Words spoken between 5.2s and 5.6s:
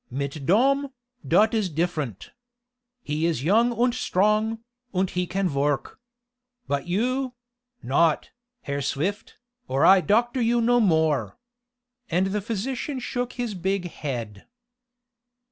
can